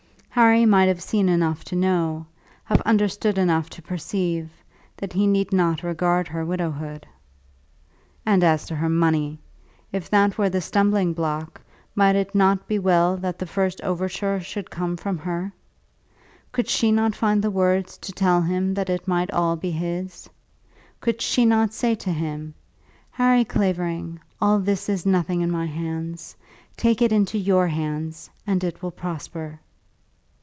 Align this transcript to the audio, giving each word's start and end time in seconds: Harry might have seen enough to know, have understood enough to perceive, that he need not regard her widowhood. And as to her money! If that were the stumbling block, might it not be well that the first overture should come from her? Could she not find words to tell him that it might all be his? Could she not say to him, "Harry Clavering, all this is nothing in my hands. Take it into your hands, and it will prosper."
Harry 0.33 0.65
might 0.65 0.85
have 0.85 1.03
seen 1.03 1.27
enough 1.27 1.61
to 1.61 1.75
know, 1.75 2.25
have 2.63 2.79
understood 2.81 3.37
enough 3.37 3.69
to 3.69 3.81
perceive, 3.81 4.49
that 4.95 5.11
he 5.11 5.27
need 5.27 5.51
not 5.51 5.83
regard 5.83 6.25
her 6.29 6.45
widowhood. 6.45 7.05
And 8.25 8.41
as 8.41 8.65
to 8.67 8.75
her 8.77 8.87
money! 8.87 9.41
If 9.91 10.09
that 10.09 10.37
were 10.37 10.49
the 10.49 10.61
stumbling 10.61 11.11
block, 11.11 11.59
might 11.95 12.15
it 12.15 12.33
not 12.33 12.65
be 12.65 12.79
well 12.79 13.17
that 13.17 13.37
the 13.39 13.45
first 13.45 13.81
overture 13.81 14.39
should 14.39 14.71
come 14.71 14.95
from 14.95 15.17
her? 15.17 15.51
Could 16.53 16.69
she 16.69 16.93
not 16.93 17.13
find 17.13 17.43
words 17.43 17.97
to 17.97 18.13
tell 18.13 18.41
him 18.41 18.73
that 18.75 18.89
it 18.89 19.09
might 19.09 19.29
all 19.31 19.57
be 19.57 19.71
his? 19.71 20.29
Could 21.01 21.21
she 21.21 21.43
not 21.45 21.73
say 21.73 21.93
to 21.95 22.09
him, 22.09 22.53
"Harry 23.11 23.43
Clavering, 23.43 24.17
all 24.39 24.59
this 24.59 24.87
is 24.87 25.05
nothing 25.05 25.41
in 25.41 25.51
my 25.51 25.65
hands. 25.65 26.37
Take 26.77 27.01
it 27.01 27.11
into 27.11 27.37
your 27.37 27.67
hands, 27.67 28.29
and 28.47 28.63
it 28.63 28.81
will 28.81 28.91
prosper." 28.91 29.59